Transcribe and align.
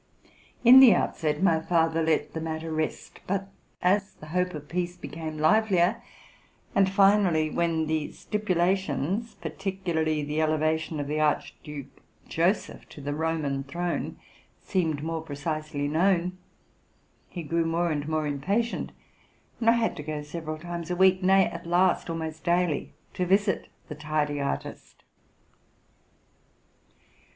In 0.63 0.79
the 0.79 0.95
outset, 0.95 1.43
my 1.43 1.59
father 1.59 2.01
let 2.01 2.33
the 2.33 2.41
matter 2.41 2.71
rest: 2.71 3.19
but 3.27 3.49
as 3.83 4.13
the 4.15 4.29
hope 4.29 4.55
of 4.55 4.67
peace 4.67 4.97
became 4.97 5.37
livelier, 5.37 6.01
and 6.73 6.89
finally 6.89 7.51
when 7.51 7.85
the 7.85 8.11
stipulations,— 8.11 9.35
particularly 9.43 10.23
the 10.23 10.39
eievation 10.39 10.99
of 10.99 11.05
the 11.05 11.19
Archduke 11.19 12.01
Joseph 12.27 12.89
to 12.89 12.99
the 12.99 13.13
Roman 13.13 13.63
throne, 13.63 14.17
—seemed 14.59 15.03
more 15.03 15.21
precisely 15.21 15.87
known, 15.87 16.35
he 17.29 17.43
grew 17.43 17.63
more 17.65 17.91
and 17.91 18.07
more 18.07 18.25
impatient; 18.25 18.93
and 19.59 19.69
I 19.69 19.73
had 19.73 19.95
to 19.97 20.01
go 20.01 20.23
several 20.23 20.57
times 20.57 20.89
a 20.89 20.95
week, 20.95 21.21
nay, 21.21 21.45
at 21.45 21.67
last, 21.67 22.09
almost 22.09 22.43
daily, 22.43 22.95
to 23.13 23.23
visit 23.27 23.67
the 23.87 23.93
tardy 23.93 24.41
artist. 24.41 25.03